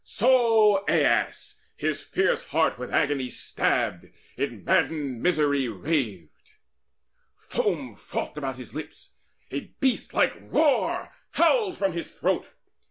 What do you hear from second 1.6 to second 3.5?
his fierce heart With agony